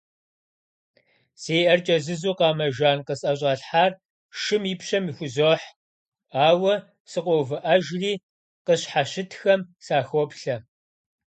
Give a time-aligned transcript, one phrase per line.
[1.41, 3.91] Си Ӏэр кӀэзызу, къамэ жан къысӀэщӀалъхьар
[4.39, 5.67] шым и пщэм хузохь,
[6.47, 6.73] ауэ
[7.11, 8.13] сыкъоувыӀэжри,
[8.65, 10.55] къысщхьэщытхэм сахоплъэ.